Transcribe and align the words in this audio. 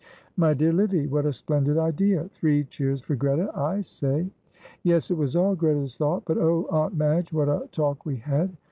'""My 0.35 0.55
dear 0.55 0.73
Livy, 0.73 1.05
what 1.05 1.27
a 1.27 1.31
splendid 1.31 1.77
idea. 1.77 2.27
Three 2.33 2.63
cheers 2.63 3.03
for 3.03 3.15
Greta, 3.15 3.51
I 3.53 3.81
say." 3.81 4.31
"Yes, 4.81 5.11
it 5.11 5.15
was 5.15 5.35
all 5.35 5.53
Greta's 5.55 5.95
thought; 5.95 6.23
but 6.25 6.39
oh, 6.39 6.65
Aunt 6.71 6.97
Madge, 6.97 7.31
what 7.31 7.47
a 7.49 7.67
talk 7.71 8.03
we 8.03 8.15
had. 8.15 8.57